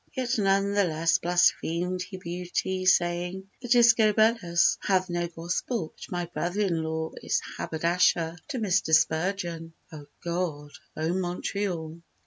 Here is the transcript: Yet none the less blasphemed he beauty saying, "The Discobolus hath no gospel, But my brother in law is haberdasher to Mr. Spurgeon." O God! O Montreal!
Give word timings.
Yet 0.17 0.39
none 0.39 0.71
the 0.73 0.83
less 0.85 1.19
blasphemed 1.19 2.01
he 2.01 2.17
beauty 2.17 2.87
saying, 2.87 3.51
"The 3.61 3.67
Discobolus 3.67 4.79
hath 4.81 5.11
no 5.11 5.27
gospel, 5.27 5.93
But 5.95 6.11
my 6.11 6.25
brother 6.25 6.61
in 6.61 6.81
law 6.81 7.11
is 7.21 7.39
haberdasher 7.57 8.35
to 8.47 8.57
Mr. 8.57 8.95
Spurgeon." 8.95 9.73
O 9.91 10.07
God! 10.23 10.71
O 10.97 11.13
Montreal! 11.13 12.01